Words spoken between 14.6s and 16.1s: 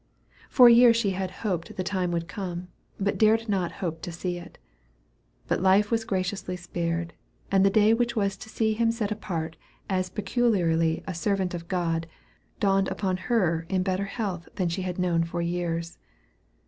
she had known for years.